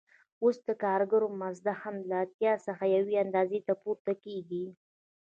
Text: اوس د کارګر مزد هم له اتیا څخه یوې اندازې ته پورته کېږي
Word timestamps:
اوس 0.43 0.57
د 0.67 0.69
کارګر 0.83 1.23
مزد 1.39 1.67
هم 1.81 1.95
له 2.09 2.15
اتیا 2.25 2.53
څخه 2.67 2.83
یوې 2.95 3.15
اندازې 3.25 3.59
ته 3.67 3.73
پورته 3.81 4.11
کېږي 4.23 4.65